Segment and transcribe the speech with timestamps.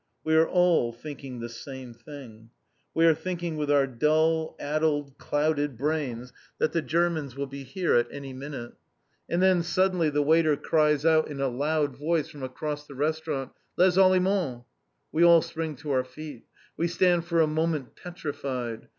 [0.23, 2.49] We are all thinking the same thing.
[2.95, 7.93] We are thinking with our dull, addled, clouded brains that the Germans will be here
[7.93, 8.73] at any minute.
[9.29, 13.51] And then suddenly the waiter cries out in a loud voice from across the restaurant:
[13.77, 14.63] "LES ALLEMANDS!"
[15.11, 16.45] We all spring to our feet.
[16.75, 18.87] We stand for a moment petrified.